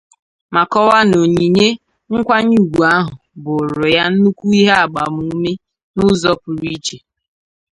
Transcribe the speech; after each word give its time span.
ma 0.53 0.61
kọwaa 0.71 1.03
na 1.09 1.15
onyinye 1.25 1.67
nkwanyeùgwù 2.15 2.81
ahụ 2.97 3.13
bụụrụ 3.43 3.85
ya 3.95 4.03
nnukwu 4.11 4.45
ihe 4.59 4.73
agbamume 4.83 5.51
n'ụzọ 5.95 6.31
pụrụ 6.41 6.63
iche. 6.75 6.97